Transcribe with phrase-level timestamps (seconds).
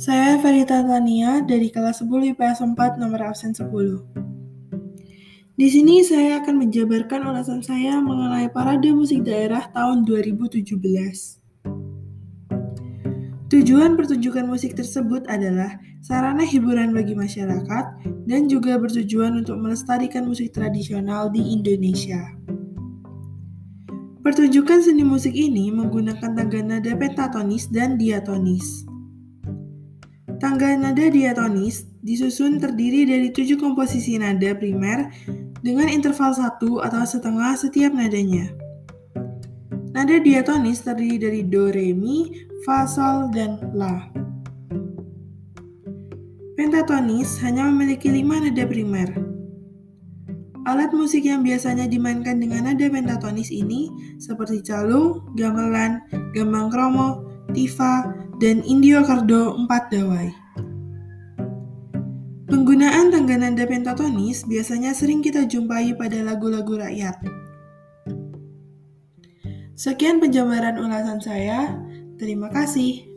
[0.00, 3.68] Saya Verita Tania dari kelas 10 IPS 4 nomor absen 10.
[5.60, 10.72] Di sini saya akan menjabarkan ulasan saya mengenai Parade Musik Daerah tahun 2017.
[13.52, 17.84] Tujuan pertunjukan musik tersebut adalah sarana hiburan bagi masyarakat
[18.24, 22.24] dan juga bertujuan untuk melestarikan musik tradisional di Indonesia.
[24.24, 28.88] Pertunjukan seni musik ini menggunakan tangga nada pentatonis dan diatonis.
[30.40, 35.12] Tangga nada diatonis disusun terdiri dari tujuh komposisi nada primer
[35.60, 38.48] dengan interval satu atau setengah setiap nadanya.
[39.92, 42.32] Nada diatonis terdiri dari do, re, mi,
[42.64, 44.08] fa, sol, dan la.
[46.56, 49.12] Pentatonis hanya memiliki lima nada primer.
[50.64, 56.00] Alat musik yang biasanya dimainkan dengan nada pentatonis ini seperti calung, gamelan,
[56.32, 60.28] gambang kromo, tifa, dan Indio Cardo 4 dawai.
[62.46, 67.18] Penggunaan tangga nada pentatonis biasanya sering kita jumpai pada lagu-lagu rakyat.
[69.74, 71.74] Sekian penjabaran ulasan saya.
[72.20, 73.09] Terima kasih.